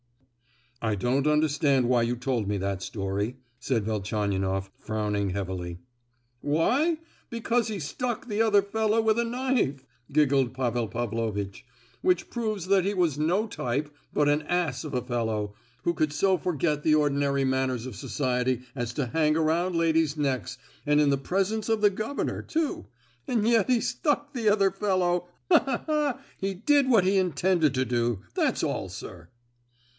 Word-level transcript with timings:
"I 0.81 0.95
don't 0.95 1.27
understand 1.27 1.87
why 1.87 2.01
you 2.01 2.15
told 2.15 2.47
me 2.47 2.57
that 2.57 2.81
story," 2.81 3.37
said 3.59 3.83
Velchaninoff, 3.85 4.71
frowning 4.79 5.29
heavily. 5.29 5.77
"Why, 6.39 6.97
because 7.29 7.67
he 7.67 7.77
stuck 7.79 8.27
the 8.27 8.41
other 8.41 8.63
fellow 8.63 8.99
with 8.99 9.19
a 9.19 9.23
knife," 9.23 9.85
giggled 10.11 10.55
Pavel 10.55 10.87
Pavlovitch, 10.87 11.63
"which 12.01 12.31
proves 12.31 12.65
that 12.65 12.83
he 12.83 12.95
was 12.95 13.19
no 13.19 13.45
type, 13.45 13.91
but 14.11 14.27
an 14.27 14.41
ass 14.43 14.83
of 14.83 14.95
a 14.95 15.03
fellow, 15.03 15.53
who 15.83 15.93
could 15.93 16.11
so 16.11 16.35
forget 16.35 16.81
the 16.81 16.95
ordinary 16.95 17.45
manners 17.45 17.85
of 17.85 17.95
society 17.95 18.61
as 18.73 18.91
to 18.93 19.05
hang 19.05 19.37
around 19.37 19.75
ladies' 19.75 20.17
necks, 20.17 20.57
and 20.83 20.99
in 20.99 21.11
the 21.11 21.17
presence 21.19 21.69
of 21.69 21.81
the 21.81 21.91
governor, 21.91 22.41
too—and 22.41 23.47
yet 23.47 23.69
he 23.69 23.79
stuck 23.79 24.33
the 24.33 24.49
other 24.49 24.71
fellow. 24.71 25.27
Ha 25.51 25.59
ha 25.59 25.83
ha! 25.85 26.21
He 26.39 26.55
did 26.55 26.89
what 26.89 27.03
he 27.03 27.17
intended 27.19 27.75
to 27.75 27.85
do, 27.85 28.21
that's 28.33 28.63
all, 28.63 28.89
sir!" 28.89 29.29